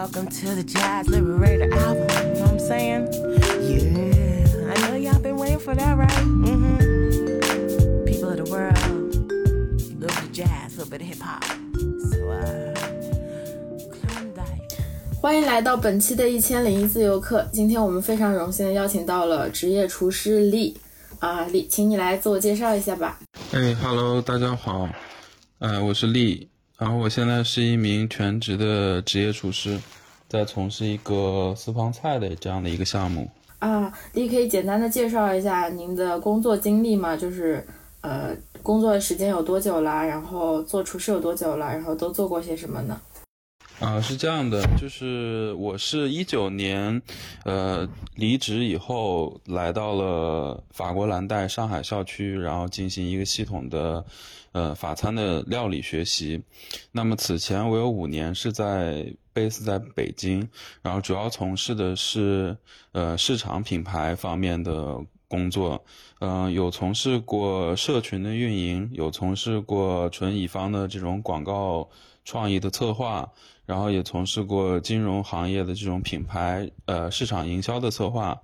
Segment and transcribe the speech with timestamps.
[0.00, 2.08] Welcome to the Jazz Liberator album.
[2.08, 3.12] You know what I'm saying?
[3.60, 6.10] Yeah, I know y'all been waiting for that, right?
[6.10, 8.06] Mm-hmm.
[8.06, 11.44] People of the world, a little bit of jazz, a little bit of hip hop.
[11.44, 12.72] So, uh,
[13.92, 14.78] Klondike.
[15.20, 17.46] 欢迎来到本期的一千零一自由课。
[17.52, 20.78] 今天我们非常荣幸的邀请到了职业厨师李
[21.18, 23.20] 啊，李，请你来自我介绍一下吧。
[23.52, 24.88] 哎哈喽，大家好，
[25.58, 26.48] 呃，我是丽，
[26.80, 29.78] 然后我现在是一名全职的职业厨师，
[30.26, 33.30] 在从事一个私房菜的这样的一个项目。
[33.58, 37.14] 啊，你可以简单的介绍一下您的工作经历吗？
[37.14, 37.62] 就是
[38.00, 40.02] 呃，工作的时间有多久啦？
[40.02, 41.66] 然后做厨师有多久了？
[41.66, 42.98] 然后都做过些什么呢？
[43.78, 47.02] 啊，是这样的，就是我是一九年，
[47.44, 54.02] 呃，离职以后来到了法国蓝带上海校区，然后进行一个系统的，
[54.52, 56.42] 呃，法餐的料理学习。
[56.90, 60.48] 那么此前我有五年是在 base 在北京，
[60.82, 62.56] 然后主要从事的是
[62.92, 64.98] 呃市场品牌方面的
[65.30, 65.82] 工作，
[66.18, 71.88] 嗯、有从事过社群的运营，有从事过纯乙方的这种广告
[72.26, 73.32] 创意的策划。
[73.66, 78.36] 然后也从事过金融行业的这种品牌呃市场营销的策划，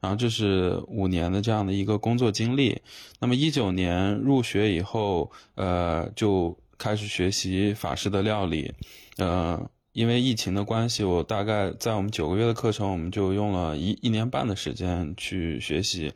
[0.00, 2.80] 然后这是五年的这样的一个工作经历。
[3.18, 8.72] 那么一九年入学以后，呃就开始学习法式的料理，
[9.18, 9.70] 呃。
[9.92, 16.12] 因为疫情的关系，我大概在我们九个月的课程，我们就用了一一年半的时间去学习，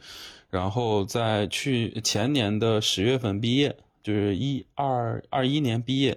[0.48, 6.16] 然后在去前年的十月份毕业，就是一二二一年毕业，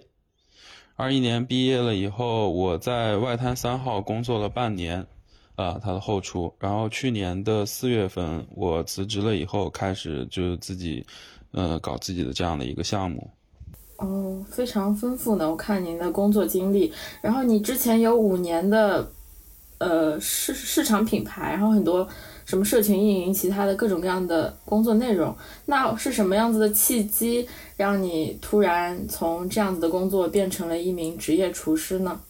[0.95, 5.07] 二一年毕业了以后，我在外滩三号工作了半年，
[5.55, 6.53] 啊，他的后厨。
[6.59, 11.03] 然后去年的四月份，我辞职了以后，开始就自己，
[11.51, 13.31] 呃，搞自己的这样的一个项目。
[13.97, 15.49] 哦，非常丰富呢。
[15.49, 19.11] 我看您的工作经历，然后你之前有五年的
[19.79, 22.07] 呃市市场品牌，然后很多
[22.45, 25.35] 什么社群运营，其他的各种各样的工作内容。
[25.65, 32.21] 那是什么样子的契机，让你突然从这样子的工作变成了一名职业厨师呢？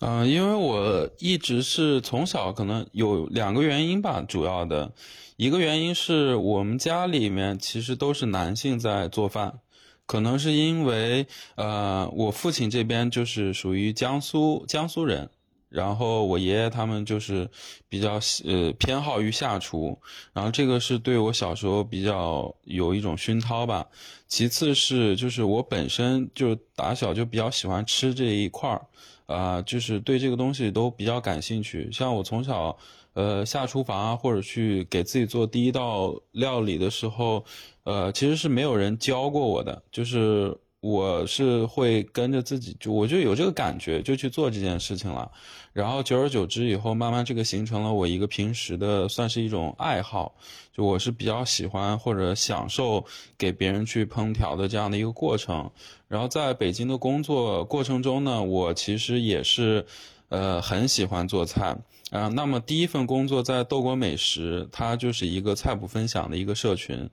[0.00, 4.92] 嗯、因为我一直是从小可能有两个原因吧，主要的
[5.36, 9.60] 一个原因是我们家里面其实都是男性在做饭，
[10.06, 15.28] 可能是因为呃我父亲这边就是属于江苏江苏人，
[15.68, 17.50] 然后我爷爷他们就是
[17.88, 19.98] 比较呃偏好于下厨，
[20.32, 23.86] 然后这个是对我小时候比较有一种熏陶吧。
[24.28, 28.86] 其次是就是我本身就打小就比较喜欢吃这一块儿。
[29.26, 31.90] 啊、就是对这个东西都比较感兴趣。
[31.90, 32.78] 像我从小，
[33.16, 37.42] 呃，下厨房啊，或者去给自己做第一道料理的时候，
[37.84, 45.32] 呃，其实是没有人教过我的，就是我是会跟着自己，就我就有这个感觉，就去做这件事情了。
[45.72, 50.34] 然后久而久之以后，慢慢这个形成了我一个平时的，算是一种爱好。
[50.74, 53.02] 就我是比较喜欢或者享受
[53.38, 55.70] 给别人去烹调的这样的一个过程。
[56.06, 59.86] 然后在北京的工作过程中呢，我其实也是，
[60.28, 61.74] 呃，很喜欢做菜
[62.10, 67.08] 啊、那么第一份工作在豆果美食，它就是一个菜谱分享的一个社群。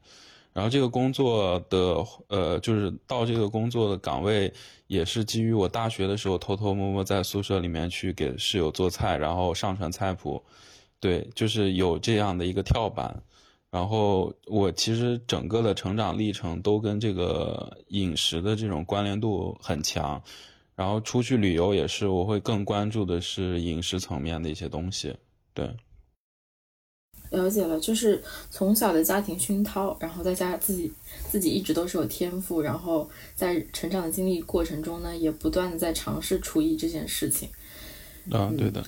[0.53, 4.53] 然后这个工作的呃，就是到这个工作的岗位，
[4.85, 10.39] 也是基于我大学的时候偷偷摸摸在宿舍里面去给室友做菜，然后上传菜谱，
[10.99, 13.19] 对，就是有这样的一个跳板。
[13.71, 20.21] 然后我其实整个的成长历程都跟这个饮食的这种关联度很强，
[20.83, 25.15] 然后出去旅游也是，我会更关注的是饮食层面的一些东西。
[25.53, 25.73] 对，
[27.29, 30.91] 了解了，就是从小的家庭熏陶，然后再加自己
[31.31, 37.47] 自己一直都是有天赋，然后在成长的经历过程中呢，也不断的在尝试厨艺这件事情。
[38.29, 38.83] 啊，对的。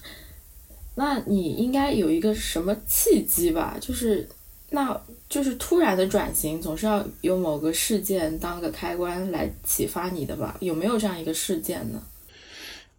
[0.95, 3.77] 那你应该有一个什么契机吧？
[3.79, 4.27] 就是，
[4.71, 10.55] 那就是突然的转型，总是要有某个事件当个开关来启发你的吧？
[10.59, 12.01] 有没有这样一个事件呢？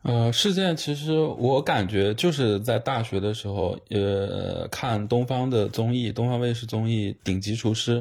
[0.02, 8.00] 呃，事件其实我感觉就是在大学的时候，呃，看东方的综艺，东方卫视综艺《顶级厨师》，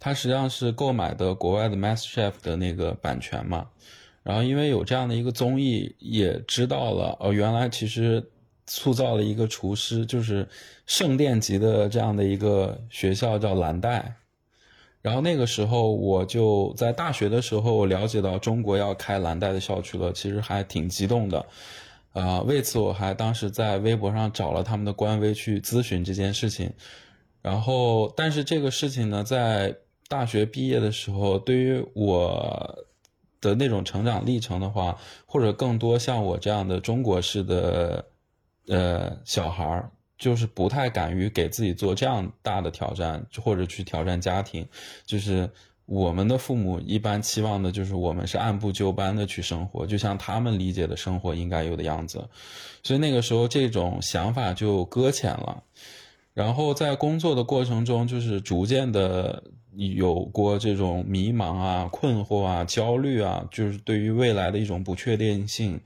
[0.00, 3.68] 它实际上是购买的国外的 MasterChef 的那个版权嘛。
[4.24, 8.28] 然后因为有这样的一个综艺，也知道了哦，原来其实
[8.66, 10.48] 塑造了一个厨师，就是
[10.86, 14.16] 圣殿级的这样的一个学校叫蓝带。
[15.02, 21.46] 然后那个时候我就在大学的时候，我了解到中国要开蓝带的校区了，其实还挺激动的。
[22.12, 26.72] 啊、为此我还当时在微博上找了他们的官微去咨询这件事情。
[27.42, 29.76] 然后，但是这个事情呢，在
[30.08, 32.84] 大学毕业的时候，对于我
[33.40, 38.04] 的那种成长历程的话，或者更多像我这样的中国式的
[38.68, 44.66] 呃小孩儿，就是不太敢于给自己做这样大的挑战，或者去挑战家庭。
[45.04, 45.48] 就是
[45.84, 52.28] 我们的父母一般期望的就是我们是按部就班的去生活，就像他们理解的生活应该有的样子。
[52.82, 55.62] 所以那个时候这种想法就搁浅了。
[56.34, 59.42] 然后在工作的过程中，就是逐渐的
[59.74, 65.80] 有过这种迷茫啊、困惑啊、焦虑啊，就是对于未来的一种不确定性。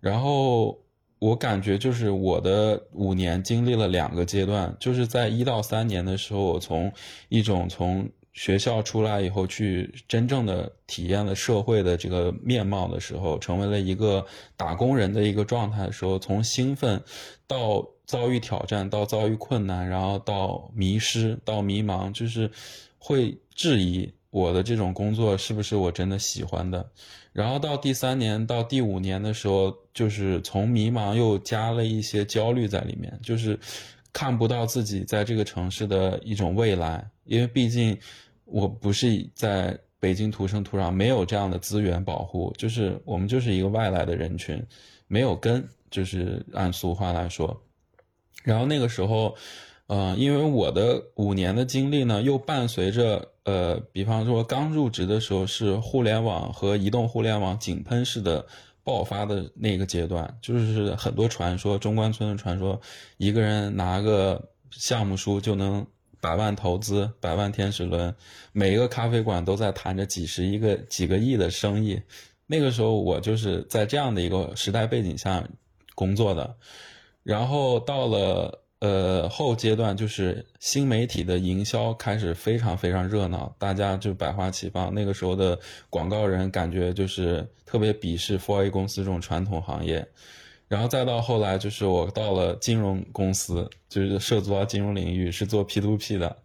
[0.00, 0.78] 然后
[1.18, 6.92] 我感觉就是我的五年经历了两个阶段，就是在一到三年的时候，我从
[7.28, 14.24] 一种从学校出来以后去真正的体验了社会的这个面貌的时候，成为了一个
[14.56, 17.02] 打工人的一个状态的时候，从兴奋
[17.46, 17.86] 到。
[18.06, 22.48] 遭遇挑战到遭遇困难，然后到迷失，到迷茫，就是
[22.98, 26.88] 会质疑我的这种工作是不是我真的喜欢的。
[27.36, 33.58] 然后到第三年到第五年的时候，就是从迷茫又加了一些焦虑在里面，就是
[34.10, 37.94] 看不到自己在这个城市的一种未来，因为毕竟
[38.46, 44.64] 我不是在北京土生土长，没有这样的资源保护，就是我们就是一个外来的人群，
[45.06, 47.62] 没有根，就是按俗话来说。
[48.44, 49.36] 然后那个时候，
[49.86, 58.44] 呃，因为我的五年的经历呢，又伴随着呃，比方说刚入职的时候是互联网和移动互联网井喷式的
[58.82, 62.80] 爆发的那个阶段，就是很多传说，中关村的传说，
[63.16, 65.86] 一个人拿个项目书就能
[66.20, 68.14] 百万投资、百万天使轮，
[68.52, 72.02] 每一个咖啡馆都在谈着几十一个、几个亿的生意。
[72.46, 75.48] 那个时候我就是在这样的一个时代背景下
[75.94, 76.56] 工作的。
[77.22, 84.92] 然后到了呃后阶段，就是新媒体的营销开始非常非常热闹，大家就百花齐放。
[84.92, 85.58] 那个时候的
[85.88, 90.06] 广告人感觉就是特别鄙视 Four A 公司这种传统行业。
[90.68, 96.36] 然后再到后来，就是我到了金融公司，就是涉足到金融领域，是做 P to P 的。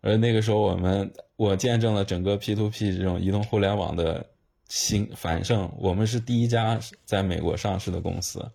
[0.00, 4.24] 而那个时候，我们我见证了整个 P to P 这种移动互联网的
[4.68, 5.70] 兴繁盛。
[5.78, 8.50] 我们是第一家在美国上市的公司。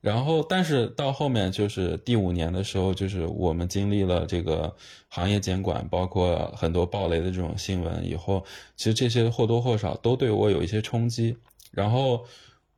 [0.00, 4.72] 然后，但是到后面就是第五年的时候，就是我们经历了这个
[5.08, 8.44] 行业监管，包括很多暴雷的这种新闻以后，
[8.76, 11.36] 其实这些或多或少都对我有一些冲击。
[11.72, 12.24] 然后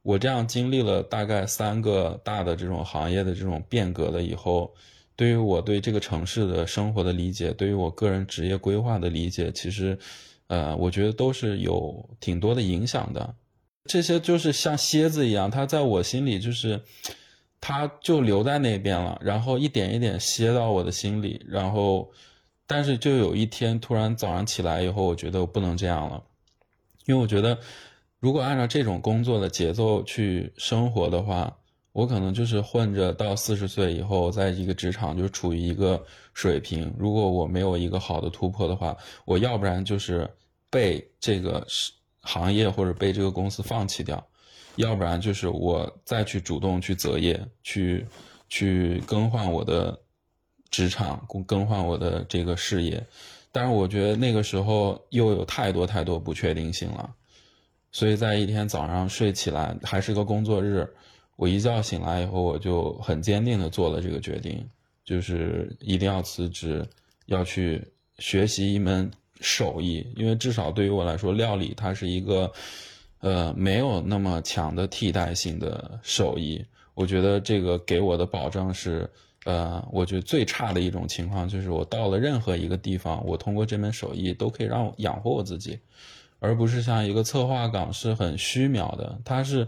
[0.03, 4.73] 我这样经历了大概三个大的这种行业的这种变革了以后，
[5.15, 9.99] 对于我对这个城市的生活的理解，对于我个人职业规划的理解，其实，
[10.47, 13.35] 呃，我觉得都是有挺多的影响的。
[13.91, 16.81] 这些就是像蝎子一样，它在我心里就是，
[17.61, 22.09] 它就留在那边了，然后一点一点歇到我的心里，然后，
[22.69, 26.23] 但是就有一天突然早上起来以后，我觉得我不能这样了，
[27.07, 27.59] 因为我觉得
[28.21, 31.57] 如果按照这种工作的节奏去生活的话，
[31.91, 36.01] 我可能就是混着到四十岁以后，在一个职场就处于一个
[36.33, 36.95] 水平。
[36.97, 40.31] 如果我没有一个好的突破的话，我要不然就是
[40.71, 41.91] 被这个是。
[42.23, 44.25] 行业或者被这个公司放弃掉，
[44.77, 48.07] 要不然就是我再去主动去择业，去
[48.49, 49.99] 去更换我的
[50.71, 53.05] 职场，更更换我的这个事业。
[53.53, 57.15] 但是我觉得那个时候又有太多太多不确定性了，
[57.91, 60.89] 所以在一天早上睡起来还是个工作日，
[61.37, 64.69] 我一觉醒来以后，我就很坚定的做了这个决定，
[65.05, 66.87] 就是一定要辞职，
[67.27, 67.83] 要去
[68.19, 69.11] 学习一门。
[69.41, 72.53] 手艺，因为至少对于我来说，料理它是一个，
[73.21, 76.65] 呃，没有那么强的替代性的手艺。
[76.95, 79.09] 我觉得这个给我的保证是，
[79.45, 85.79] 呃，我觉得最差的一种情况就是我到了任何一个地方，我通过这门手艺都可以让我养活我自己，
[86.39, 89.19] 而不是像一个策划岗是很虚渺的。
[89.25, 89.67] 它是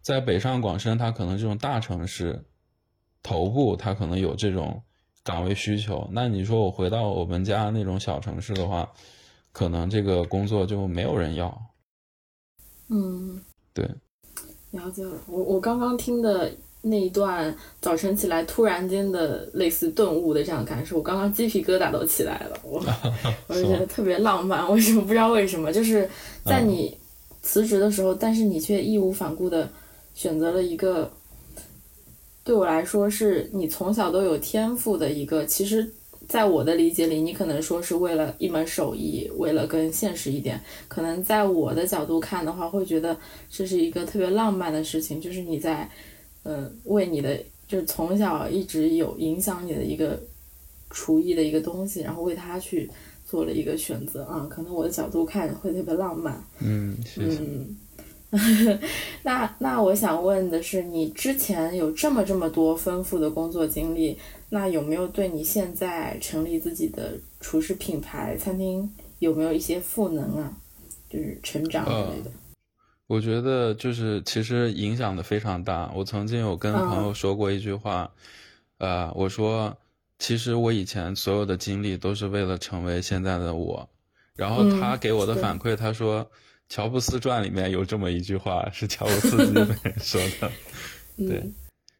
[0.00, 2.44] 在北上广深，它可能这种大城市
[3.22, 4.82] 头部，它可能有这种。
[5.24, 8.90] 岗位需求，那你说我回到我们家那种小城市的话，
[9.52, 11.56] 可能这个工作就没有人要。
[12.88, 13.40] 嗯，
[13.72, 13.88] 对，
[14.72, 15.12] 了解了。
[15.28, 16.50] 我我刚刚听的
[16.82, 22.58] 那一段，早晨起来突然间的类似顿悟的这样感受，我刚刚鸡皮疙瘩都起来了。
[22.64, 22.82] 我
[23.46, 25.72] 我就觉得特别浪漫，为什么不知道为什么？
[25.72, 26.10] 就是
[26.44, 26.98] 在你
[27.42, 29.70] 辞职的时候，但是你却义无反顾的
[30.14, 31.08] 选择了一个。
[32.44, 35.46] 对我来说，是你从小都有天赋的一个。
[35.46, 35.88] 其实，
[36.28, 40.60] 在我的理解里，你可能说是为了一门手艺，为了更现实一点。
[40.88, 43.16] 可能在我的角度看的话，会觉得
[43.48, 45.88] 这是一个特别浪漫的事情，就是你在，
[46.42, 50.20] 呃，为你的就是从小一直有影响你的一个
[50.90, 52.90] 厨艺的一个东西，然后为它去
[53.24, 54.46] 做了一个选择啊。
[54.50, 56.42] 可能我的角度看会特别浪漫。
[56.60, 57.38] 嗯，谢谢。
[57.38, 57.76] 嗯，
[59.22, 70.50] 那那我想问的是，你之前有这么这么多丰富的工作经历，那有没有对你现在成立自己的厨师品牌餐厅有没有一些赋能啊？
[71.10, 72.30] 就是成长之类的。
[73.06, 75.92] 我觉得就是其实影响的非常大。
[75.94, 78.10] 我曾经有跟朋友说过一句话，
[78.78, 79.76] 呃，我说
[80.18, 83.86] 其实我以前所有的经历都是为了成为现在的我。
[84.34, 86.24] 然后他给我的反馈，他说。
[86.72, 90.50] 《乔布斯传》里面有这么一句话，是乔布斯自己本人说的。
[91.28, 91.36] 对，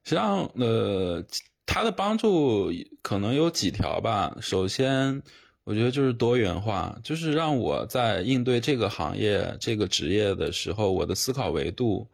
[0.02, 1.22] 实际上，呃，
[1.66, 4.34] 他的帮助可能有几条吧。
[4.40, 5.22] 首先，
[5.64, 12.08] 我觉得就是多元化，就是让我在应对这个行业、这个职业的时候，我的思考维度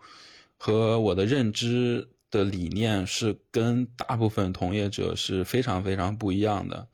[0.57, 6.89] 和我的认知的理念是跟大部分同业者是非常非常不一样的。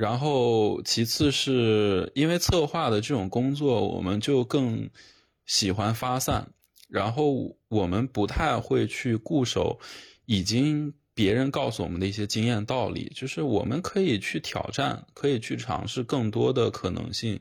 [0.00, 4.88] 然后，其次是因为策划的这种工作，我们就更
[5.44, 6.54] 喜欢发散，
[6.88, 9.78] 然后我们不太会去固守
[10.24, 17.38] 已经别人告诉我们的一些经验道理，就是我们可以去挑战，可以去尝试更多的可能性。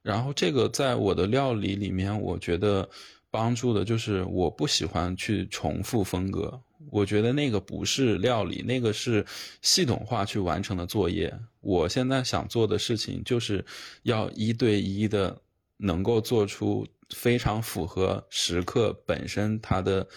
[0.00, 2.88] 然后，这个在我的料理里面，我觉得
[3.30, 6.60] 帮助的就是我不喜欢去重复风格。
[6.90, 9.24] 我觉得那个不是料理，那个是
[9.62, 11.32] 系统化去完成的作业。
[11.60, 13.64] 我现在想做的事情，就是
[14.02, 15.40] 要一对一的
[15.76, 20.08] 能够做出非常符合食客本身他的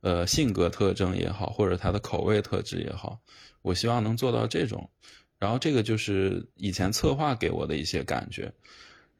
[0.00, 3.20] 呃性格特征也好，或者他的口味特质也好，
[3.60, 4.88] 我希望能做到这种。
[5.38, 8.54] 然后这个就是以前策划给我的一些感觉。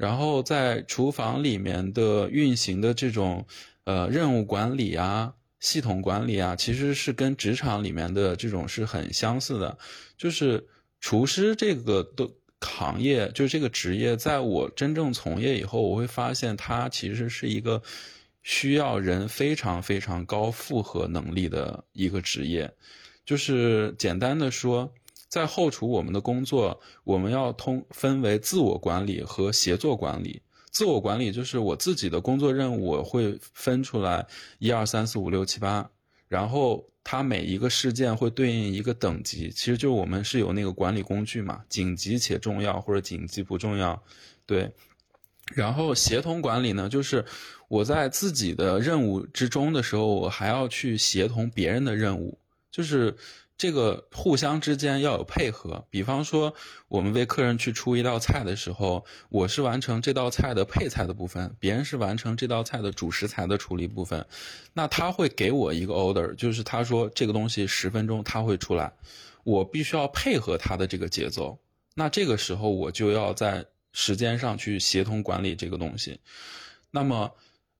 [0.02, 3.46] 然后在厨房里面的运行的这种
[3.84, 5.34] 呃任务管理啊。
[5.60, 9.78] 系统管理啊，其实是跟职场里面的这种是很相似的，
[10.18, 10.66] 就是
[10.98, 12.28] 厨师这个的
[12.60, 17.80] 行业，就是这个职业，在我真正从业以后，我会发现它其实是一个
[18.42, 22.68] 需要人非常非常高负荷能力的一个职业。
[23.24, 24.92] 就是简单的说，
[25.32, 30.42] 在后厨我们的工作，我们要通分为自我管理和协作管理。
[30.70, 34.26] 自我管理就是我自己的工作任务，我会分出来
[34.58, 35.90] 一二三四五六七八，
[36.28, 44.02] 然后它每一个事件会对应一个等级，其实就我们是有那个管理工具嘛，紧急且重要或者紧急不重要，
[44.44, 44.70] 对。
[45.54, 47.24] 然后协同管理呢，就是
[47.68, 52.36] 我在自己的任务之中的时候，我还要去协同别人的任务，
[52.70, 53.16] 就是。
[53.62, 56.52] 这个互相之间要有配合，比方说
[56.88, 64.26] 我们为客人去出一道菜的时候，我是完成这道菜的配菜的部分，别人是完成这道菜的主食材的处理部分。
[64.72, 68.92] 那他会给我一个 order，就是他说这个东西十分钟他会出来，
[69.44, 71.56] 我必须要配合他的这个节奏。
[71.94, 76.18] 那这个时候我就要在时间上去协同管理这个东西。
[76.90, 77.30] 那么。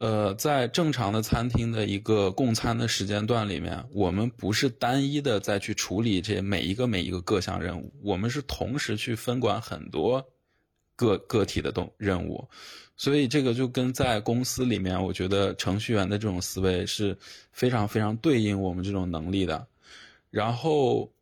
[0.02, 10.26] 呃，在正常的餐厅的一个供餐的时间段里面，我们不是单一的再去处理这每一个每一个各项任务，我们是同时去分管很多
[10.96, 12.48] 个个体的动任务，
[12.96, 17.16] 所以这个就跟在公司里面，我觉得程序员的这种思维是
[17.52, 19.64] 非常非常对应我们这种能力的。
[20.32, 21.12] 然后，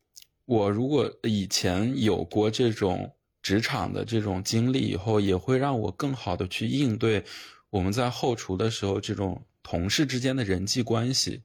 [0.46, 7.22] 我如果以前有过这种职场的这种经历，以后也会让我更好的去应对。
[7.70, 11.40] 我们在后厨的时候，这种同事之间的人际关系，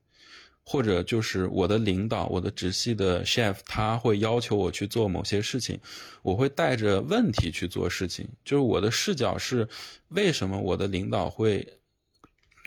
[0.63, 5.79] 或者就是我的领导，我的直系的 chef，他会要求我去做某些事情，
[6.23, 8.27] 我会带着问题去做事情。
[8.43, 9.67] 就是我的视角是，
[10.07, 11.67] 为什么我的领导会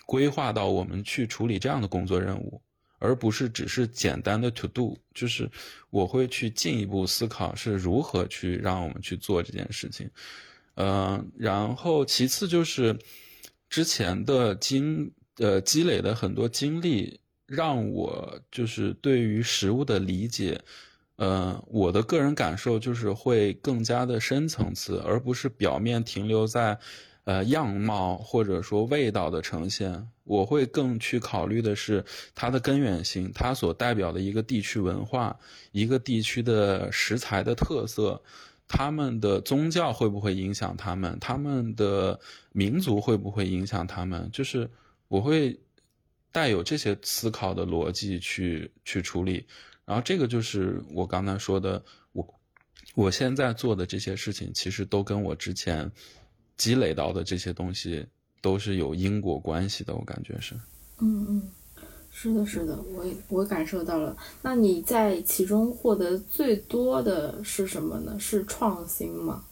[0.07, 2.63] 规划到我们去处理这样的工作任务，
[3.01, 4.97] 而不是只是简单的 to do？
[5.13, 5.51] 就是
[5.91, 10.09] 我会去进一步思考是如何去让我们去做这件事情。
[10.77, 12.97] 嗯，然后其次就是。
[13.69, 20.61] 之前的经呃积累的很多经历，让我就是对于食物的理解，
[21.17, 26.79] 呃，我的个人感受就是会更加的深层次，而不是表面停留在，
[27.25, 30.09] 呃样貌或者说味道的呈现。
[30.25, 35.35] 我会更去考虑的是它的根源性，它所代表的一个地区文化，
[35.73, 38.21] 一个地区的食材的特色。
[38.69, 41.19] 他们的宗教会不会影响他们？
[41.19, 42.21] 他们的
[42.53, 44.29] 民族会不会影响他们？
[44.31, 44.71] 就是
[45.09, 45.59] 我会
[46.31, 49.47] 带有这些思考的逻辑去去处理，
[49.87, 51.83] 然后这个就是我刚才说的，
[52.13, 52.41] 我
[52.95, 55.91] 我现在做的这些事情，其实都跟我之前
[56.59, 58.07] 积累到的这些东西
[58.43, 60.55] 都是有因果关系的，我感觉是。
[61.01, 61.51] 嗯嗯。
[62.21, 64.17] 是的，是的，我我感受到了。
[64.43, 68.17] 那你在其中获得最多的是什么呢？
[68.19, 69.45] 是创新吗？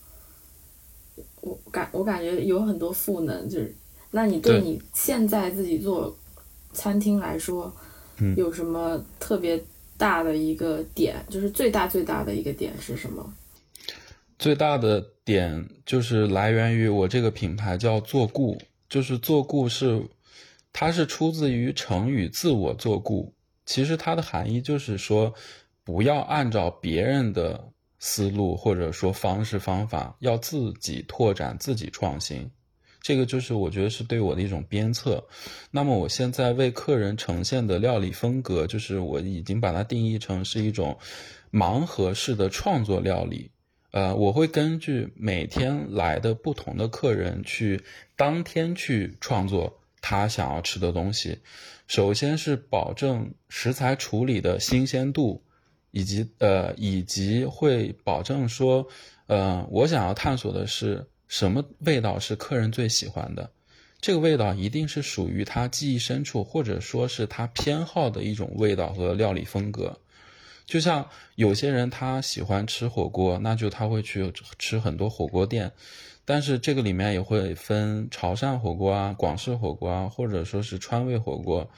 [1.42, 3.72] 我感我感觉有很多赋能，就是
[4.10, 6.18] 那你对对你现在自己做
[6.72, 7.72] 餐厅来说，
[8.18, 9.62] 嗯有什么特别
[9.96, 11.24] 大的一个点？
[11.30, 13.32] 就是最大最大的一个点是什么？
[14.40, 18.58] 最大的点就是来源于我这个品牌叫做故，
[18.88, 20.02] 就是做故是，
[20.78, 23.32] 它是出自于成语“自我做故”，
[23.64, 25.32] 其实它的含义就是说，
[25.82, 32.50] 不要按照别人的思路或者说方式方法，要自己拓展、自己创新。
[33.00, 35.26] 这个就是我觉得是对我的一种鞭策。
[35.70, 40.98] 那么我现在为客人呈现的料理风格，就是我已经把它定义成是一种
[41.50, 43.50] 盲盒式的创作料理。
[43.92, 47.82] 呃，我会根据每天来的不同的客人去
[48.14, 51.38] 当天去创作他想要吃的东西。
[51.86, 55.42] 首先是保证食材处理的新鲜度，
[55.90, 58.86] 以及呃，以及会保证说，
[59.26, 63.50] 呃，我想要探索的是什么味道是客人最喜欢的。
[64.00, 69.98] 这个味道一定是属于他记忆深处，或者说是他偏好的一种味道和料理风格。
[70.66, 75.72] 就像有些人他喜欢吃火锅，那就他会去吃很多火锅店，
[76.24, 81.70] 但是这个里面也会分潮汕火锅啊、广式火锅啊，或者说是川味火锅。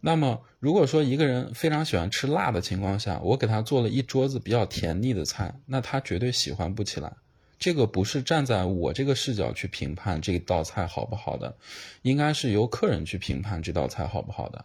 [0.00, 7.12] 那么如果说一个人非常喜欢吃辣的情况下，我给他做了一桌子比较甜腻的菜，那他绝对喜欢不起来。
[7.58, 11.54] 这个不是站在我这个视角去评判这道菜好不好的，
[12.00, 14.64] 应该是由客人去评判这道菜好不好的。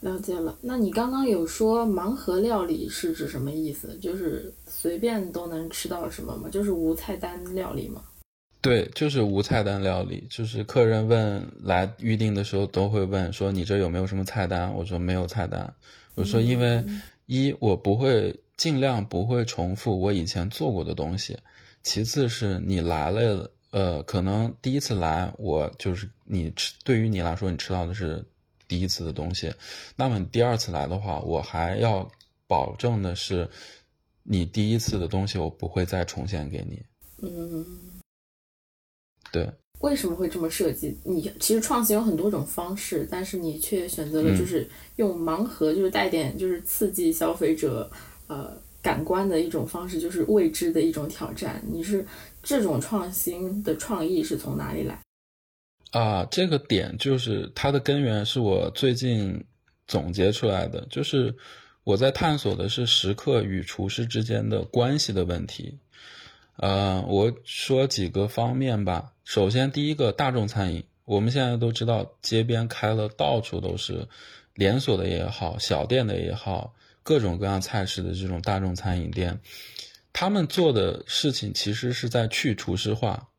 [0.00, 0.58] 了解了。
[0.60, 3.98] 那你刚刚有说盲盒料理是指什么意思？
[4.00, 6.48] 就是随便都能吃到什么吗？
[6.50, 8.02] 就是无菜单料理吗？
[8.62, 14.70] 对，就是无菜单料理，就是客人问来预定的时候都会问说你这有没有什么菜单？
[14.74, 15.72] 我说没有菜单，
[16.14, 16.84] 我说因为
[17.24, 21.38] 一我不会尽量不会重复我以前做过的东西，
[21.82, 28.22] 其次是你来了，呃，可能第一次来我就是你吃，对于你来说你吃到的是
[28.70, 29.52] 第一次的东西，
[29.96, 32.08] 那么你第二次来的话，我还要
[32.46, 33.50] 保证的是
[34.22, 36.80] 你第一次的东西我不会再重现给你，
[37.20, 37.66] 嗯，
[39.32, 39.50] 对。
[39.80, 40.96] 为什么会这么设计？
[41.02, 47.90] 你其实创新有很多种方式，但是你却选择了就是用盲盒，就是带点就是刺激消费者
[48.28, 51.60] 呃感官的一种方式，就是未知的一种挑战。
[51.66, 52.06] 你是
[52.40, 55.00] 这种创新的创意是从哪里来？
[55.90, 59.44] 啊，这个点就是它的根源是我最近
[59.88, 61.34] 总结出来的，就是
[61.82, 65.78] 我在探索的是食客与厨师之间的关系的问题。
[66.56, 69.12] 呃，我说几个方面吧。
[69.24, 74.06] 首先，第一个大众餐饮，我们现在都知道，街边开了到处都是
[74.54, 79.40] 连锁的也好，小店的也好，各种各样菜式的这种大众餐饮店，
[80.12, 83.29] 他们做的事情其实是在去厨师化。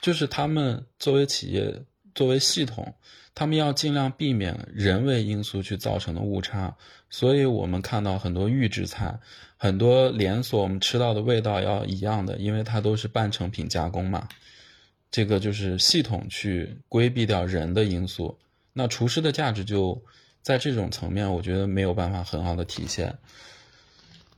[0.00, 1.82] 就是他们作为企业、
[2.14, 2.94] 作为系统，
[3.34, 6.76] 他们要尽量避免人为因素去造成的误差。
[7.10, 9.18] 所以我们看到很多预制菜，
[9.56, 14.28] 很多连锁我们吃到的味道要一样的，因为它都是半成品加工嘛。
[15.10, 18.38] 这个就是系统去规避掉人的因素。
[18.72, 20.00] 那厨师的价值就
[20.40, 23.18] 在这种层面，我觉得没有办法很好的体现。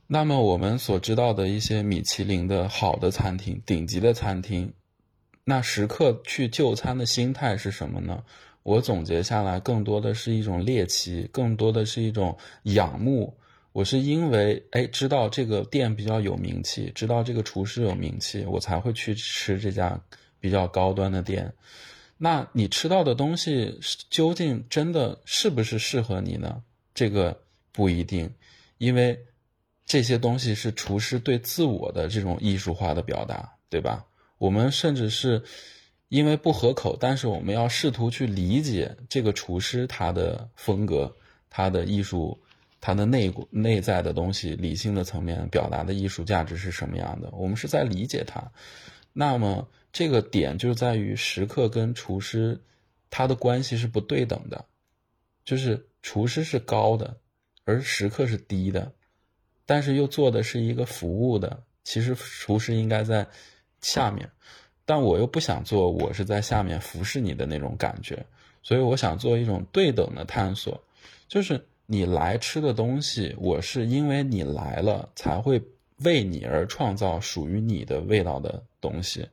[0.07, 4.73] 那么我们所知道的一些米其林的好的餐厅、顶级的餐厅。
[5.43, 8.23] 那食客去就餐的心态是什么呢？
[8.63, 13.37] 我总结下来，更多的是一种猎奇，更多的是一种仰慕。
[13.73, 19.99] 我是因为哎知道这个店比较有名气，知道这个厨师有名气，我才会去吃这家
[20.39, 21.51] 比较高端的店。
[22.17, 23.77] 那你吃到的东西
[24.09, 26.63] 究竟真的是不是适合你呢？
[26.93, 27.37] 这个
[27.73, 28.33] 不一定，
[28.77, 29.19] 因为
[29.85, 34.05] 这些东西是厨师对自我的这种艺术化的表达，对吧？
[34.43, 35.41] 我们甚至是
[36.09, 41.15] 因为不合口，但是我们要试图去理解这个厨师他的风格、
[41.49, 42.37] 他的艺术、
[42.81, 47.29] 他的内内在的东西、理性的层面表达的艺术价值是什么样的。
[47.31, 48.51] 我们是在理解他。
[49.13, 52.61] 那么这个点就在于食客跟厨师
[53.09, 54.65] 他的关系是不对等的，
[55.45, 57.15] 就是厨师是高的，
[57.63, 58.91] 而食客是低的，
[59.65, 61.63] 但是又做的是一个服务的。
[61.85, 63.25] 其实厨师应该在。
[63.83, 64.27] 下面，
[64.85, 68.25] 但我又不想做，我是在下面服侍你的那种感觉，
[68.63, 70.81] 所以我想做一种对等的探索，
[71.27, 75.61] 就是你来吃的东西，我是因为你来了才会
[75.99, 79.27] 为你而创造属于你的味道的东西，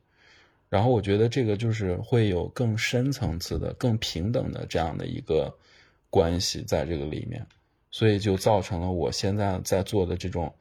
[0.69, 5.57] 然后我觉得这个就是会有更深层次的、更平等的这样的一个
[6.09, 7.45] 关系在这个里面，
[7.89, 10.53] 所以就造成了我现在在做的这种，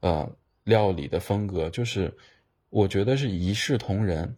[0.00, 0.30] 呃，
[0.64, 2.12] 料理的风格就是。
[2.74, 4.36] 我觉得是一视同仁，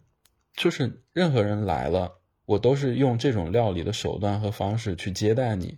[0.55, 5.75] 就是任何人来了，我都是用这种料理的手段和方式去接待你。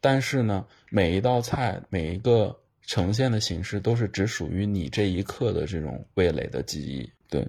[0.00, 7.08] 但是呢，每一道菜，每一个呈现的形式，都是只属于你这一刻的这种味蕾的记忆。
[7.30, 7.48] 对，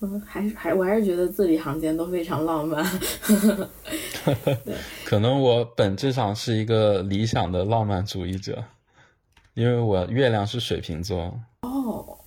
[0.00, 2.82] 嗯，还是还我还是觉得字里行间都非常浪漫。
[4.64, 8.64] 对， 可能我本质上是一个理想的浪漫主义者，
[9.52, 11.38] 因为我月亮是水瓶座。
[11.60, 12.18] 哦，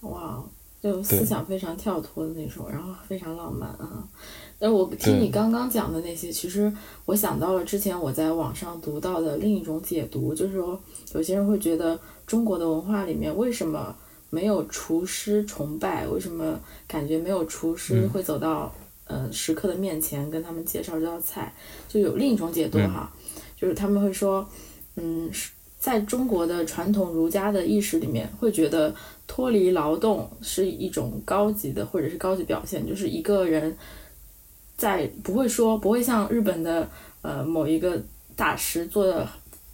[0.00, 0.44] 哇，
[0.86, 4.06] 就思想非常跳脱的那种，然后非常浪漫啊。
[4.58, 6.72] 但我听你刚刚讲的那些，其实
[7.04, 10.80] 我想到了之前我在网上读到的另一种解读，就是说
[11.12, 13.94] 有些人会觉得中国的文化里面为什么
[14.30, 16.06] 没有厨师崇拜？
[16.06, 18.72] 为什么感觉没有厨师会走到
[19.06, 21.52] 呃食客的面前跟他们介绍这道菜？
[21.88, 23.12] 就有另一种解读哈，
[23.60, 24.48] 就是他们会说，
[24.94, 25.30] 嗯，
[25.78, 28.94] 在中国的传统儒家的意识里面，会觉得
[29.26, 33.76] 脱离劳动是一种高级的或者是高级表现，就是一个人。
[34.78, 36.86] 在不会说不会像日本的
[37.22, 37.98] 呃某一个
[38.36, 39.26] 大师做的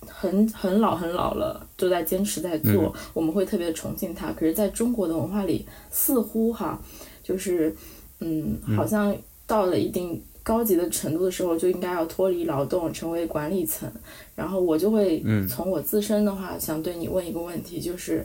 [0.06, 4.30] 很很老很老了，都在坚持在做，我们会特别的崇敬他。
[4.30, 6.80] 可是在中国的文化里，似乎哈，
[7.20, 7.74] 就是
[8.20, 9.12] 嗯，好像
[9.44, 13.90] 到了一定高级的程度的时候，就应该要脱离劳动，成为管理层。
[14.36, 18.24] 然后我就会从我自身的话，想对你问一个问题，就是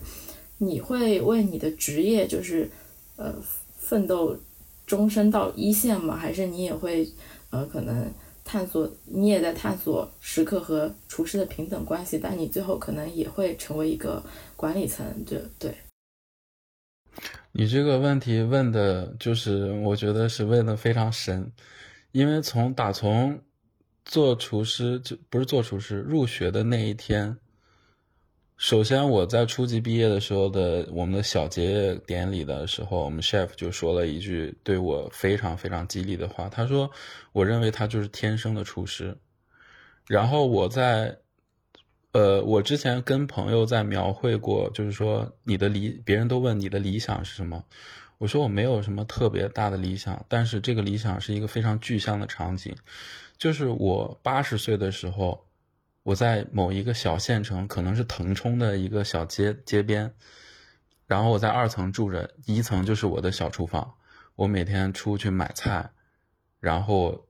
[0.58, 2.70] 你会为你的职业就是
[3.16, 3.34] 呃
[3.78, 4.38] 奋斗。
[4.88, 6.16] 终身到一线吗？
[6.16, 7.06] 还是你也会，
[7.50, 8.10] 呃，可能
[8.46, 14.24] 探索，你也在探索食客和厨师的平等关系，但你最后可能也会成为一个
[14.56, 15.76] 管理层，对对。
[17.52, 21.52] 你这个问题问的，就是我觉得是问的非常深，
[22.14, 23.42] 因为从打从
[24.06, 27.38] 做厨师就不是做厨师入学的那一天。
[28.58, 36.50] 首先，我在初级毕业的时候的我们的小结典礼的时候，我们 chef 就说了一句对我非常非常激励的话。
[36.50, 36.90] 他说
[37.34, 39.16] ：“我认为他就是天生的厨师。”
[40.10, 41.16] 然后我在，
[42.14, 47.64] 呃，我之前跟朋友在描绘过，就是说你的理，别人都问你的理想是什么，
[48.18, 52.76] 我说我没有什么特别大的理想，但是这个理想是一个非常具象的场景，
[53.38, 55.47] 就是我八十岁的时候。
[56.08, 60.14] 我在某一个小县城，可能是腾冲的一个小街街边，
[61.06, 63.94] 然后我在二层住着，一层就是我的小厨房。
[64.38, 65.92] 我每天出去买菜，
[66.62, 67.28] 然后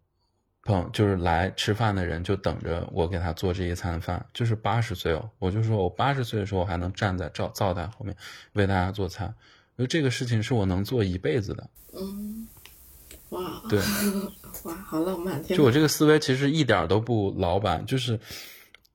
[0.61, 4.23] 朋就是来吃饭的人就等着我给他做这一餐饭。
[4.31, 8.15] 就是八十岁哦，我就说我八十岁的时候还能站在灶灶台后面
[8.53, 9.25] 为大家做菜，
[9.77, 11.67] 因为这个事情是我能做一辈子的。
[11.99, 12.47] 嗯，
[13.29, 13.79] 哇，对，
[14.65, 15.43] 哇，好浪漫！
[15.43, 18.19] 就我这个思维其实一点都不老板，就是。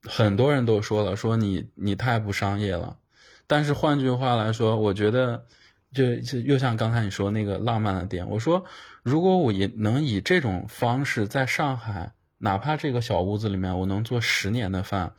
[0.04, 2.98] 很多人都说了，说你你太不商业了。
[3.46, 5.44] 但是换句话来说，我觉得，
[5.92, 8.64] 就就又像刚才你说那个浪漫的点，我说，
[9.02, 15.12] 如果我也能以这种方式在上海，哪怕这个小屋子里面，我能做十年的饭，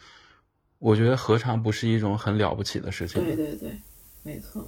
[0.80, 3.24] 我觉得何尝不是一种很了不起的事情？
[3.24, 3.80] 对对对，
[4.24, 4.67] 没错。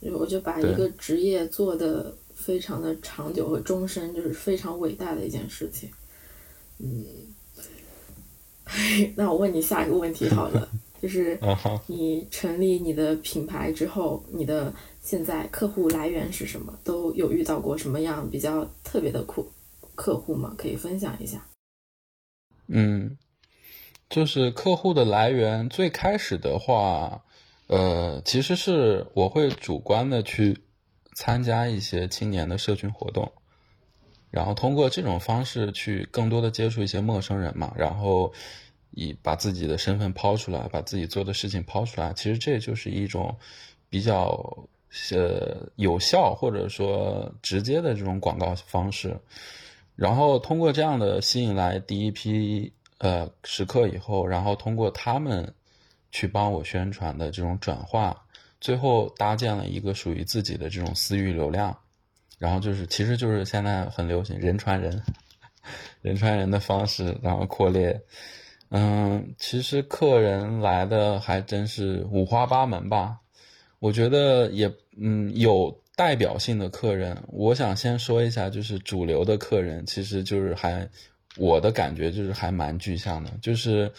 [0.00, 5.90] 我就把一个职业做的非常的长久和终身，就是非常伟大的一件事情。
[6.78, 7.04] 嗯。
[9.16, 10.68] 那我问你下一个问题好了，
[11.00, 11.38] 就是
[11.86, 16.78] 你成立你的品牌之后，你的现在客户来源是什么？
[16.84, 19.44] 都有遇到过什么样比较特别的客
[19.94, 20.54] 客户吗？
[20.56, 21.44] 可以分享一下。
[22.66, 23.16] 嗯，
[24.10, 27.22] 就是客户的来源，最开始的话，
[27.68, 30.58] 呃，其实是我会主观的去
[31.14, 33.32] 参加一些青年的社群活动，
[34.30, 38.32] 然后通过这种方式去更多的接触一些陌生人嘛，然后。
[38.92, 43.36] 以把自己的身份抛出来，把自己做的事情抛出来，其实这就是一种
[43.90, 44.32] 比较
[45.10, 49.16] 呃有效或者说直接的这种广告方式。
[49.94, 55.54] 然后通过这样的吸引来第一批呃食客以后，然后通过他们
[56.10, 58.16] 去帮我宣传的这种转化，
[58.58, 61.76] 最后搭建了一个属于自己的这种私域流量。
[62.38, 65.02] 然后就是，其实就是现在很流行人传人，
[66.00, 68.00] 人传人的方式，然后扩列。
[68.70, 73.18] 嗯，其实客人来的还真是五花八门吧。
[73.78, 74.70] 我觉得也，
[75.00, 77.16] 嗯，有代表性的客人。
[77.28, 80.86] 我想先说一下，就是主流的客人，其实就是还，
[81.36, 83.30] 我的感觉就是还蛮具象的。
[83.40, 83.90] 就是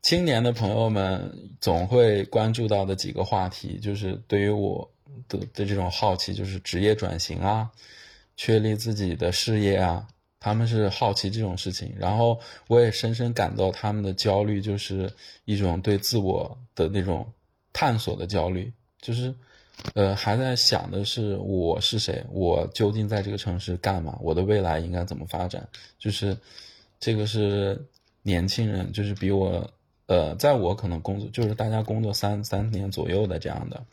[0.00, 4.88] 青年的朋友们总会关注到的几个话题，就是对于我
[5.28, 7.70] 的的这种好奇，就是职业转型啊，
[8.36, 10.06] 确立自己的事业啊。
[10.38, 12.38] 他们是好奇这种事情，然后
[12.68, 15.12] 我也深深感到他们的焦虑，就是
[15.44, 17.26] 一种对自我的那种
[17.72, 18.72] 探索的焦虑。
[19.00, 19.34] 就是
[19.94, 25.66] 呃，还在想的是我是谁，我究竟在这个城市干嘛，我的未来应该怎么发展？
[25.98, 26.36] 就是
[27.00, 27.84] 这个是
[28.22, 29.68] 年轻人，就是比我，
[30.06, 33.84] 呃，在我可能工作，就是大家工作三三年左右的这样的。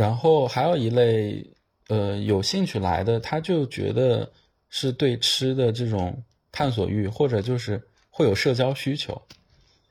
[0.00, 1.44] 然后还有一类，
[1.88, 4.32] 呃，有兴趣来的，他就觉得
[4.70, 9.20] 是对吃的这种探索欲，或者就是会有社交需求。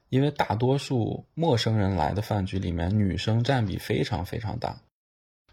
[0.09, 4.75] 因为大多数陌生人来的饭局里面，女生占比非常非常大。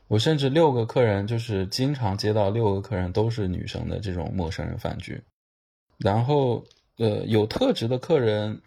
[0.08, 5.20] 我甚至六个客人，就是经常接到六个客人都是女生的这种陌生人饭局。
[5.98, 6.64] 然后，
[6.96, 8.58] 呃，有特质的客人，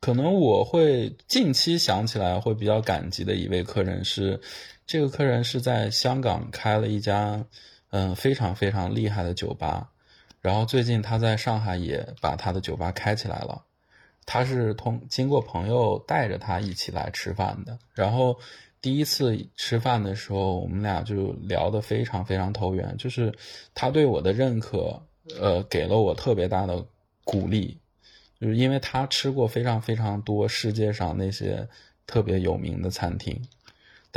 [0.00, 4.40] 可能我会近期想起来会比较感激的一位客人是，
[4.86, 7.44] 这个客人是在香港开了一家，
[7.90, 9.90] 嗯，非常非常厉害的酒吧。
[10.40, 13.64] 然后最近他在上海也把他的酒吧开起来了。
[14.24, 18.36] 他是通经过朋友带着他一起来吃饭的，然后
[18.80, 23.32] 第一次吃饭的时候，我们俩就聊得非常非常投缘，就是
[23.72, 25.00] 他对我的认可，
[25.40, 26.84] 呃，给了我特别大的
[27.22, 27.78] 鼓励，
[28.40, 31.68] 就是因为他吃过非常非常多世界上那些
[32.04, 33.40] 特别有名的餐厅，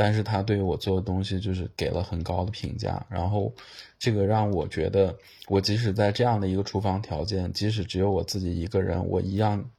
[0.00, 3.52] 但是他对我做的东西就是给了很高的评价，然后
[3.98, 5.14] 这个让我觉得，
[5.48, 9.70] 我即使在这样的一个厨房条件，即使只有我自己一个人，我一样。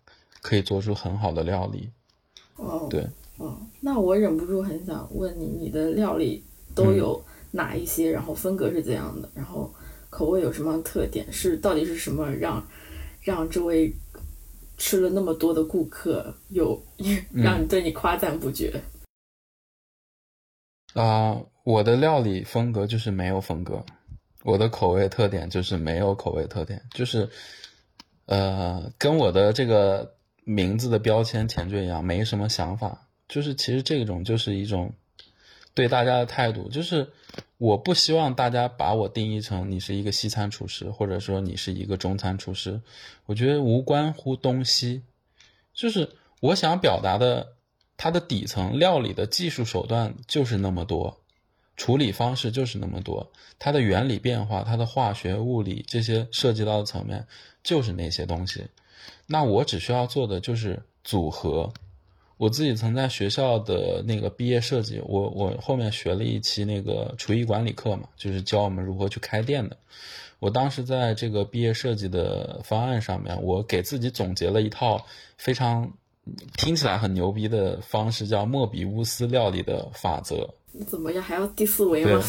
[0.43, 1.88] 可以做出很好的料理，
[2.55, 3.07] 哦，对，
[3.38, 8.10] 哦，那我忍不住很想问你，你的料理都有哪一些？
[8.10, 9.29] 然后风格是怎样的？
[9.36, 9.71] 然后
[10.10, 11.31] 口味有什么特点？
[11.31, 12.67] 是到底是什么让
[13.21, 13.93] 让这位
[14.79, 16.81] 吃了那么多的顾客有
[17.31, 18.81] 让你对你夸赞不绝？
[20.93, 23.86] 啊，我的料理风格就是没有风格，
[24.43, 27.30] 我的口味特点就是没有口味特点，就是
[28.25, 30.15] 呃，跟我的这个。
[30.43, 34.91] 名字的标签前缀一样，没什么想法，就是其实这种就是一种
[35.75, 37.08] 对大家的态度，就是
[37.60, 42.82] 我不希望大家把我定义成你是一个西餐厨师，或者说你是一个中餐厨师，
[43.27, 45.04] 我觉得无关乎东西，
[45.75, 47.54] 就是我想表达的，
[48.03, 51.15] 它的底层料理的技术手段就是那么多，
[51.77, 57.27] 处理方式就是那么多，它的原理变化，它的化学、物理这些涉及到的层面
[57.61, 58.65] 就是那些东西。
[59.27, 61.71] 那我只需要做的就是组合。
[62.37, 69.77] 我自己曾在学校的那个毕业设计，我我后面学了一期那个厨艺管理课嘛，就是教我们如何去开店的。
[70.39, 75.05] 我当时在这个毕业设计的方案上面，我给自己总结了一套
[75.37, 75.93] 非常
[76.57, 80.49] 听起来很牛逼的方式，叫莫比乌斯料理的法则。
[80.71, 81.23] 你怎么样？
[81.23, 82.23] 还要第四维吗？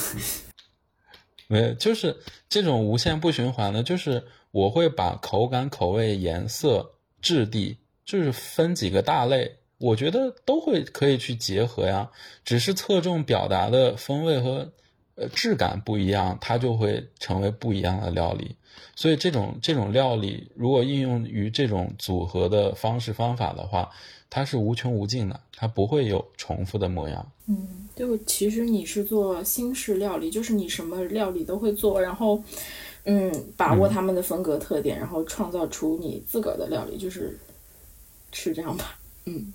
[1.49, 2.17] 没有，就是
[2.49, 4.25] 这种无限不循环的，就是。
[4.53, 12.11] 我会把口感、口味、颜色、质地，就是分几个大类，我觉得都会可以去结合呀。
[12.45, 14.71] 只是侧重表达的风味和
[15.15, 18.55] 呃质感不一样，它就会成为不一样的料理。
[18.95, 23.91] 所以这种这种料理，如果应用于这种组合的方式方法的话，
[24.29, 27.27] 它是无穷无尽的，它不会有重复的模样。
[27.47, 32.43] 嗯，就其实你是做新式料理，就是你什么料理都会做，然后。
[33.05, 37.37] 嗯，把握他们的风格特点，然后创造出你自个儿的料理，就是
[38.31, 38.97] 是这样吧？
[39.27, 39.53] 嗯，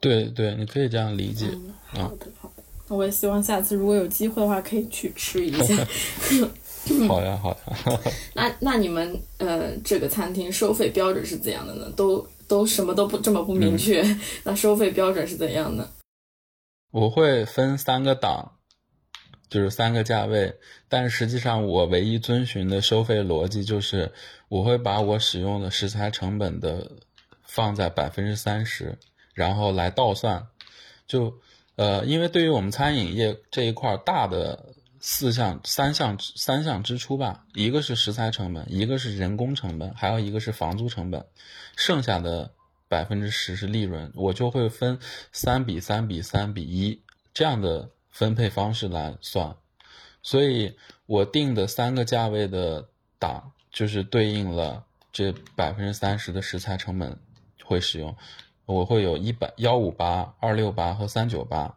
[0.00, 1.46] 对对，你可以这样理解。
[1.86, 5.74] 好的好的，那我也希望下次如果有机会的话，可以去吃一下。
[7.08, 8.00] 好呀好呀。
[8.34, 11.90] 那那你们呃，这个餐厅收费标准是怎样的呢？
[11.96, 14.02] 都都什么都不这么不明确，
[14.44, 15.88] 那收费标准是怎样的？
[16.90, 18.52] 我会分三个档。
[19.48, 20.54] 就是三个价位，
[20.88, 24.10] 但实际上我唯一遵循的收费逻辑就是，
[24.48, 26.90] 我会把我使用的食材成本的
[27.42, 28.98] 放在百分之三十，
[29.34, 30.46] 然后来倒算。
[31.06, 31.34] 就
[31.76, 41.26] 呃，因为对于我们餐饮业这一块大的四项、三项、三项支出吧，一个是食材成本，一个是人工成本，还有一个是房租成本，
[41.76, 42.54] 剩下的
[42.88, 44.98] 百分之十是利润，我就会分
[45.30, 47.02] 三比三比三比一
[47.34, 47.90] 这样的。
[48.12, 49.56] 分配方式来算，
[50.22, 57.18] 所以我定的三个价位的档就是对应了这百分之三十的食材成本
[57.64, 58.14] 会使用，
[58.66, 61.74] 我会有一百幺五八、二六八和三九八，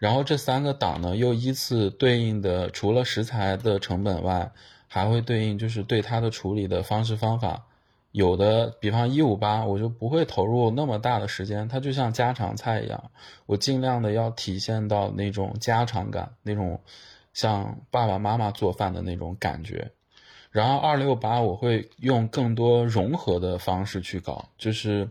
[0.00, 4.50] 然后这三个档呢又依次对应的除了食材的成本外，
[4.88, 7.66] 还会对应就是对它的处理的方式方法。
[8.12, 13.10] 有的，比方一五八，我就不会投入那么大的时间，它就像家常菜一样，
[13.44, 16.80] 我尽量的要体现到那种家常感，那种
[17.34, 19.92] 像爸爸妈妈做饭的那种感觉。
[20.50, 25.08] 然后二六八，我会用更多融合的方式去搞，就是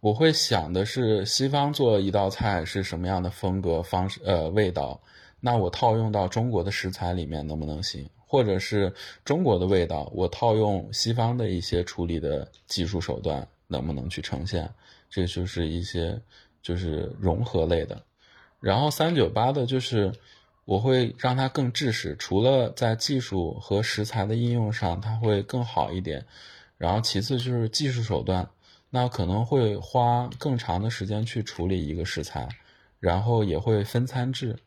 [0.00, 4.98] 我会想的是西方做一道菜是什么样的风格方式呃味道，
[5.40, 8.08] 那我套用到中国的食材里面能不能行？
[8.26, 8.92] 或者是
[9.24, 14.70] 中国的味道，我套用西方的一些处理的技术手段，能不能去呈现？
[15.10, 16.18] 这就是一些
[16.62, 18.00] 就是融合类的。
[18.60, 20.12] 然后三九八的就是
[20.64, 26.24] 我会让它更制式，除了在技术和食材的应用上，它会更好一点。
[26.78, 28.48] 然后其次就是技术手段，
[28.90, 32.48] 那可能会花更长的时间去处理一个食材，
[32.98, 34.58] 然后也会分餐制，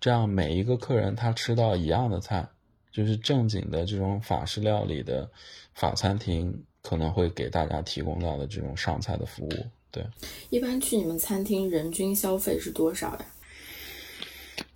[0.00, 2.48] 这样每一个客人他吃到一样的菜。
[2.92, 5.28] 就是正经的这种法式料理的
[5.74, 9.50] 法餐厅可能会给大家提供到的这种上菜的服务，
[9.90, 10.06] 对。
[10.48, 13.26] 一般去你们餐厅人均消费是多少呀？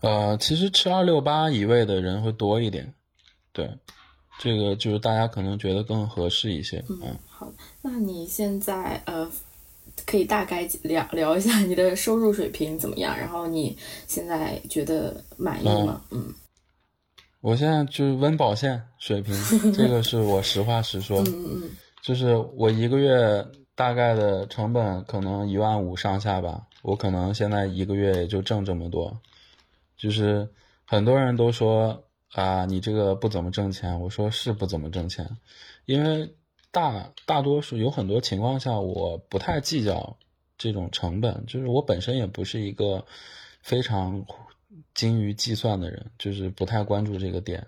[0.01, 2.93] 呃，其实吃二六八一位的人会多一点，
[3.53, 3.71] 对，
[4.41, 6.85] 这个就是大家可能觉得更合适一些。
[6.89, 9.31] 嗯，好，那你现在呃，
[10.05, 13.17] 可以大概聊聊一下你的收入水平怎么样？
[13.17, 16.05] 然后你现在觉得满意吗？
[16.11, 16.35] 嗯。
[17.41, 19.33] 我现在就是温饱线水平，
[19.73, 21.71] 这个是我实话实说，嗯嗯
[22.03, 23.47] 就是我一个月
[23.77, 29.17] 大概的成本可能一万五上下吧，我可能现在一个月也就挣这么多，
[29.97, 30.49] 就是
[30.85, 35.25] 很多人都说啊，你这个不怎么挣钱，我说是不怎么挣钱，
[35.87, 36.29] 因为
[36.71, 40.17] 大大多数有很多情况下我不太计较
[40.57, 43.05] 这种成本，就是我本身也不是一个
[43.63, 44.25] 非常。
[44.95, 47.65] 精于计算的人，就是不太关注这个点。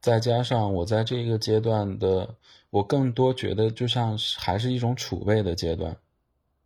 [0.00, 2.34] 再加上我在这个阶段的，
[2.68, 5.96] 我更多觉得就像还是一种储备的阶段，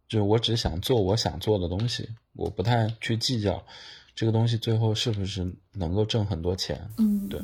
[0.09, 3.64] 就是我只想做我想做的东西，我不太去计较
[4.14, 6.90] 这个东西最后是不是能够挣很多钱。
[6.99, 7.40] 嗯，对。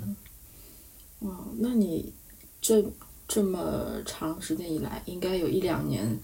[1.20, 2.12] 哇，那你
[2.60, 2.82] 这
[3.28, 6.18] 这么长时间以来，应该有一两年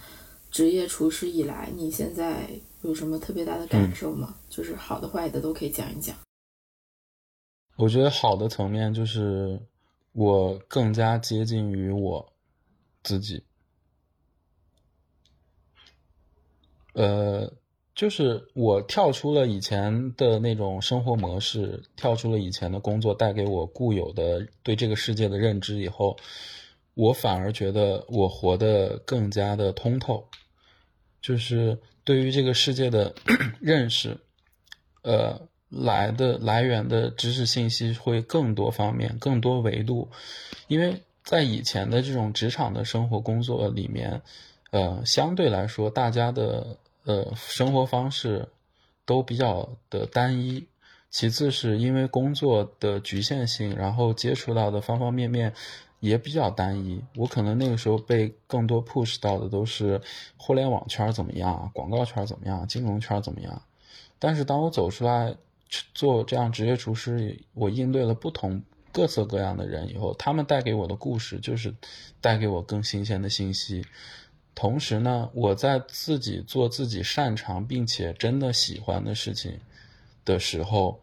[0.50, 2.48] 职业厨师以来，你现在？
[2.82, 4.34] 有什么特别大的感受吗？
[4.50, 6.16] 就是好的坏的都可以讲一讲。
[7.76, 9.56] 我觉得好的层面就是
[10.10, 12.32] 我更加接近于我
[13.04, 13.40] 自己，
[16.94, 17.52] 呃，
[17.94, 26.16] 就是我跳出了以前的那种生活模式，跳出了以前的工作带给我固有的对这个世界的认知以后，
[26.94, 30.28] 我反而觉得我活得更加的通透，
[31.20, 31.78] 就是。
[32.04, 33.14] 对于这个世界的
[33.62, 34.18] 认识，
[35.02, 40.10] 呃，来的来源的知识信息会更多方面、更多维度，
[40.66, 44.20] 因为在以前的这种职场的生活工作里面，
[44.72, 48.48] 呃，相对来说大家的呃生活方式
[49.06, 50.66] 都比较的单一，
[51.08, 55.54] 其次是因为工作的局限性，然后接触到的方方面面。
[56.02, 60.00] 也比较单一，我可能那个时候被更多 push 到的都是
[60.36, 63.62] 互联网圈怎么样，广告圈怎么样，金融圈怎么样。
[64.18, 65.32] 但是当我走出来
[65.94, 68.60] 做这样职业厨师，我应对了不同
[68.90, 71.72] 各色各样的人以后，他们带给我的故事就是
[72.20, 73.86] 带给我更新鲜的信息。
[74.56, 79.56] 同时呢，我在自己做自己擅长并且真的喜欢的事情
[80.24, 80.98] 的时候。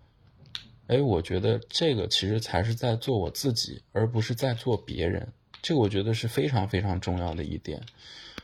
[0.90, 5.32] 哎，我觉得这个其实才是在做我自己，而不是在做别人。
[5.62, 7.80] 这个我觉得是非常非常重要的一点，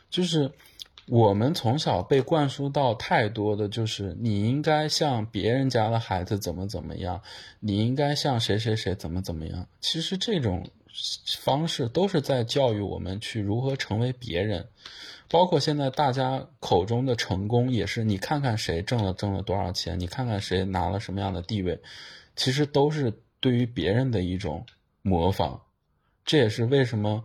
[0.08, 0.48] 就是
[1.08, 7.20] 我们从小被灌输到太多的就是你应该像别人家的孩子怎么怎么样，
[7.58, 9.66] 你应该像谁谁谁怎么怎么样。
[9.80, 10.64] 其实这种
[11.40, 14.68] 方式都是在教育我们去如何成为别人，
[15.28, 21.80] 包括现在大家口中的成功，也是你看看谁挣了挣了多少钱，你看看谁拿了什么样的地位。
[22.36, 24.64] 其实都是对于别人的一种
[25.02, 25.60] 模仿，
[26.24, 27.24] 这也是为什么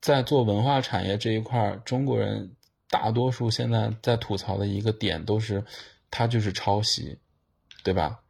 [0.00, 2.54] 在做文化产业这一块，中国人
[2.88, 5.64] 大多数现在在吐槽的一个点都是，
[6.10, 7.18] 他就是抄袭，
[7.82, 8.20] 对吧？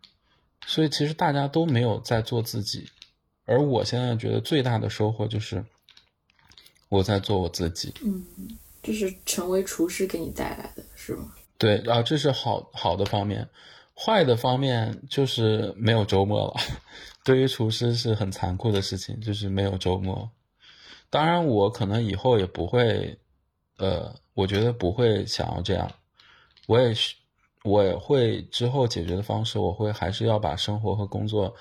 [0.66, 2.88] 所以其实大家都没有在做自己，
[3.44, 5.64] 而我现在觉得最大的收获就是
[6.88, 7.92] 我在做我自己。
[8.04, 8.24] 嗯，
[8.80, 11.34] 这是成为厨师给你带来的是吗？
[11.58, 13.48] 对，然后这是好好的方面。
[14.04, 16.54] 坏的方面就是没有周末了，
[17.24, 20.28] 对于厨师是很残酷的事情，就是没有周末。
[21.08, 23.16] 当然，我可能以后也不会，
[23.78, 25.88] 呃，我觉得不会想要这样。
[26.66, 27.14] 我也是，
[27.62, 31.54] 我也会之后解决的方式，我会还是要把生活和工作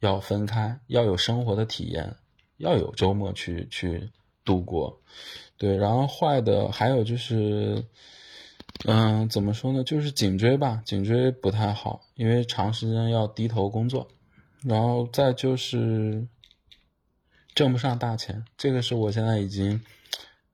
[0.00, 2.16] 要分开，要有生活的体验，
[2.56, 4.10] 要有周末去去
[4.44, 4.98] 度过。
[5.58, 7.84] 对，然后坏的还有就是。
[8.84, 9.84] 嗯，怎么说呢？
[9.84, 14.08] 就是颈椎吧，颈椎不太好，因为长时间要低头工作，
[14.64, 16.26] 然后再就是
[17.54, 19.80] 挣不上大钱，这个是我现在已经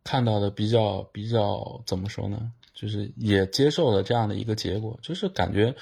[0.05, 2.53] 看到的比较比较怎么说呢？
[2.74, 5.74] 就是也接受了这样的一个结果，就是感觉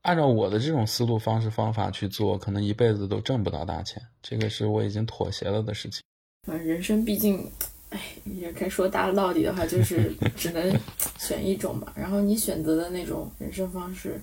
[0.00, 6.00] 按照我的这种思路方式方法去做，可能一辈子都挣不到大钱，这个是我已经妥协了的事情。
[6.46, 7.50] 啊，人生毕竟，
[7.92, 10.80] 哎，也该说大道理的话，就是 只能
[11.18, 11.92] 选一种吧。
[11.94, 14.18] 然后你选择的那种人生方式，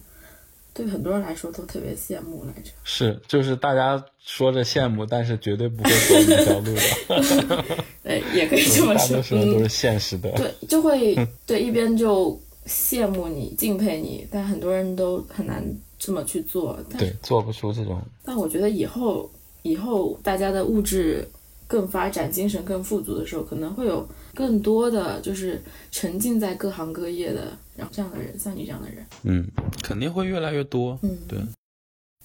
[0.74, 2.72] 对很多人来说都特别羡慕来着。
[2.84, 7.66] 是，就是大家说着羡慕，但是绝对不会走那条路的。
[8.02, 9.08] 对，也可以这么说。
[9.08, 10.32] 大多数人都是现实的。
[10.32, 11.16] 对，就会
[11.46, 15.64] 对一边就羡慕你、敬佩你，但很多人都很难
[16.00, 16.80] 这么去做。
[16.98, 18.02] 对，做不出这种。
[18.24, 19.30] 但我觉得以后，
[19.62, 21.30] 以后大家的物质。
[21.70, 24.04] 更发展，精神更富足的时候，可能会有
[24.34, 25.62] 更多的就是
[25.92, 29.46] 沉浸在各行各业的，然后这样的人，像你这样的人，嗯，
[29.84, 31.40] 肯定会越来越多，嗯，对。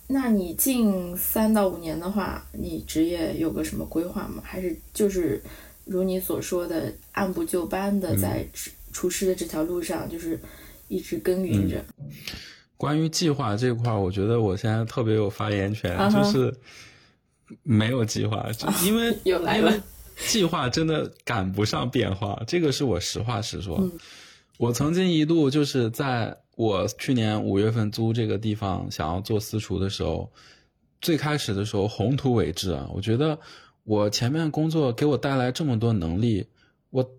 [0.07, 4.43] 那你近三到五年的话，你职业有个什么规划吗？
[4.43, 5.43] 还是就是
[5.85, 8.47] 如你所说的，按部就班的在
[8.95, 10.41] 厨师的这条路上，就是
[10.89, 11.85] 一直耕耘着？
[12.79, 16.55] 关于计划这块，我觉得我现在特别有发言权，就是。
[17.63, 18.47] 没有计划，
[18.85, 19.73] 因为 又来了。
[20.29, 23.91] 计划真的赶不上变化，这个是我实话实说。
[24.59, 30.31] 我曾经一度就是在我去年五月份租这个地方想要做私厨的时候，
[31.01, 33.37] 最开始的时候宏图伟志啊，我觉得
[33.83, 36.47] 我前面工作给我带来这么多能力，
[36.91, 37.11] 我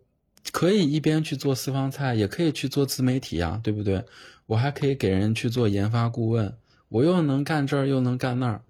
[0.53, 4.05] 可以一边去做私房菜，也可以去做自媒体啊，对不对？
[4.45, 6.57] 我还可以给人去做研发顾问，
[6.87, 8.61] 我又能干这儿又能干那儿，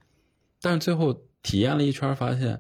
[0.59, 1.21] 但最后。
[1.45, 2.59] 体验了一圈，发现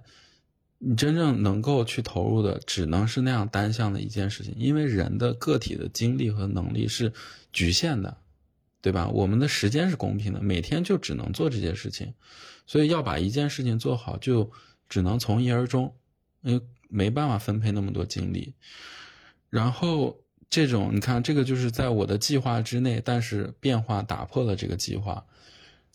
[0.77, 4.53] 你真正能够去投入的，只能是那样单向的一件事情。
[4.55, 7.11] 因为人的个体的精力和能力是
[7.51, 8.17] 局限的，
[8.81, 9.07] 对吧？
[9.07, 12.13] 我们的时间是公平的，每天就只能做这些事情，
[12.67, 14.51] 所以要把一件事情做好，就
[14.87, 15.95] 只能从一而终，
[16.43, 18.53] 因为没办法分配那么多精力。
[19.49, 20.19] 然后
[20.49, 25.25] 这种，你看，这个就是在我的计划之内，但是变化打破了这个计划。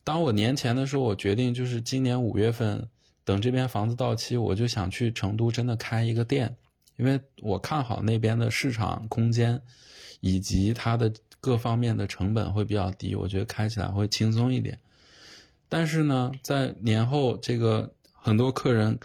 [0.03, 2.87] 当我年前的时候，我决定就是今年五月份，
[3.23, 6.55] 等这边房子到期，我就想去成都真的开一个店，
[6.97, 9.61] 因为我看好那边的市场空间，
[10.19, 14.79] 以及它的各方面的成本会比较低，我觉得开起来会轻松一点。
[15.69, 18.99] 但是呢，在年后这个很多客人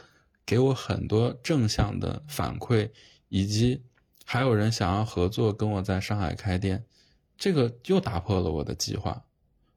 [0.45, 2.91] 给我很多正向的反馈，
[3.29, 3.83] 以及
[4.25, 6.85] 还有人想要合作跟我在上海开店，
[7.37, 9.23] 这个又打破了我的计划。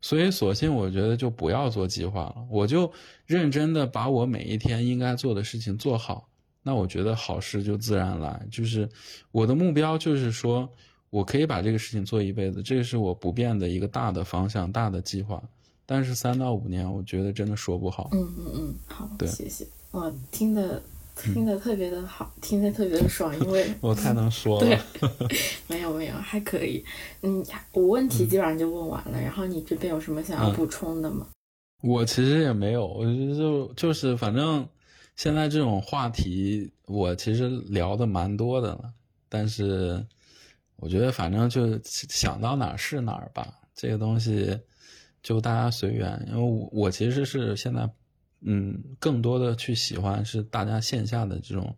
[0.01, 2.91] 所以，索性我觉得就不要做计划了，我就
[3.25, 6.27] 认真的把我每一天应该做的事情做好。
[6.61, 8.45] 那我觉得好事就自然来。
[8.51, 8.87] 就是
[9.31, 10.69] 我的目标就是说，
[11.09, 15.41] 我可以把这个事情做一辈子，这个是我不变的一个大的方向、大的计划。
[15.85, 18.09] 但是三到五年，我觉得真的说不好。
[18.13, 19.65] 嗯嗯嗯，好，对谢谢。
[19.91, 20.81] 我，听的。
[21.21, 24.67] 听得特别的好，听得特别的爽，因为 我太能说了。
[24.67, 24.79] 对，
[25.67, 26.83] 没有没有，还可以。
[27.21, 27.43] 嗯，
[27.73, 31.27] 我问题基本上就问完了，然后你这边有什么想要补充的吗？
[31.81, 34.67] 我其实也没有，我就就是反正
[35.15, 38.93] 现在这种话题，我其实聊的蛮多的了。
[39.27, 40.05] 但是
[40.77, 44.59] 我觉得反正就想到哪儿是哪儿吧，这个东西
[45.21, 46.25] 就大家随缘。
[46.29, 47.89] 因为我我其实是现在。
[48.41, 51.75] 嗯，更多的去喜欢是大家线下的这种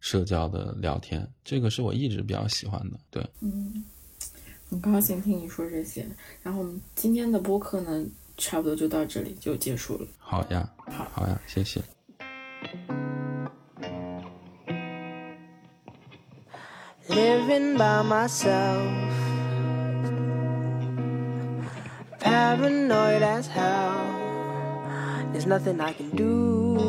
[0.00, 2.98] 社交的聊天，这个是我一直比较喜欢的。
[3.10, 3.84] 对，嗯，
[4.70, 6.06] 很高兴听你说这些。
[6.42, 10.06] 然后我们今天的播客呢，差不多就到这里就结束了。
[10.18, 11.82] 好呀，好，好呀，谢谢。
[17.08, 18.82] Living by myself,
[22.18, 24.15] paranoid as hell.
[25.36, 26.80] There's nothing I can do.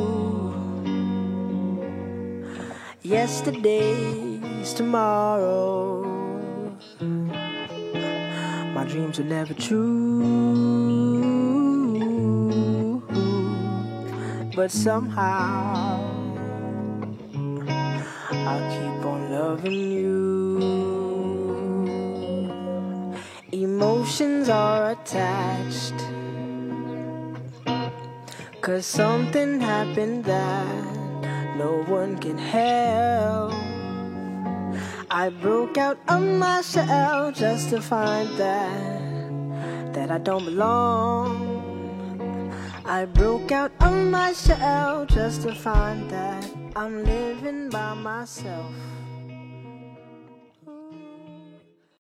[3.03, 6.05] Yesterday's tomorrow.
[8.73, 10.23] My dreams are never true.
[14.55, 15.99] But somehow
[18.31, 20.87] I'll keep on loving you.
[23.51, 25.96] Emotions are attached
[28.68, 33.53] Cause something happened that no one can help.
[35.09, 41.32] I broke out of my shell just to find that that I don't belong.
[42.84, 46.43] I broke out of my shell just to find that
[46.76, 48.74] I'm living by myself.